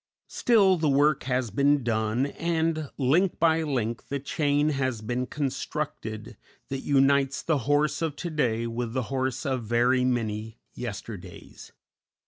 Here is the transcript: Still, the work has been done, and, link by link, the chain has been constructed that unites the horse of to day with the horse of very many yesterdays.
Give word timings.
Still, 0.29 0.77
the 0.77 0.89
work 0.89 1.25
has 1.25 1.51
been 1.51 1.83
done, 1.83 2.25
and, 2.25 2.89
link 2.97 3.37
by 3.39 3.61
link, 3.61 4.07
the 4.07 4.19
chain 4.19 4.69
has 4.69 4.99
been 4.99 5.27
constructed 5.27 6.37
that 6.69 6.79
unites 6.81 7.43
the 7.43 7.59
horse 7.69 8.01
of 8.01 8.15
to 8.15 8.31
day 8.31 8.65
with 8.65 8.93
the 8.93 9.03
horse 9.13 9.45
of 9.45 9.63
very 9.65 10.03
many 10.03 10.57
yesterdays. 10.73 11.71